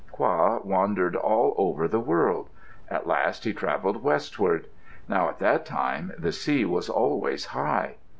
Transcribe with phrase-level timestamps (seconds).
[0.11, 2.49] Qa wandered all over the world.
[2.89, 4.65] At last he travelled westward.
[5.07, 7.97] Now at that time the sea was always high.